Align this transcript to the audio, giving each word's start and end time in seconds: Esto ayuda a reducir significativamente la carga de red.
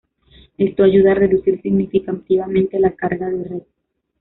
Esto 0.57 0.81
ayuda 0.83 1.11
a 1.11 1.13
reducir 1.13 1.61
significativamente 1.61 2.79
la 2.79 2.95
carga 2.95 3.29
de 3.29 3.43
red. 3.43 3.61